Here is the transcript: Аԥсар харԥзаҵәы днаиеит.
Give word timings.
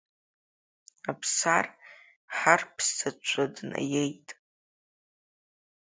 Аԥсар 1.11 1.65
харԥзаҵәы 2.37 3.43
днаиеит. 3.53 4.27